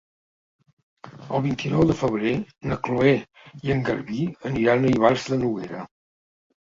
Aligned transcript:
El 1.39 1.43
vint-i-nou 1.47 1.83
de 1.91 1.97
febrer 1.99 2.33
na 2.71 2.79
Cloè 2.87 3.13
i 3.67 3.75
en 3.75 3.85
Garbí 3.91 4.25
aniran 4.51 4.89
a 4.91 4.99
Ivars 4.99 5.29
de 5.35 5.39
Noguera. 5.45 5.85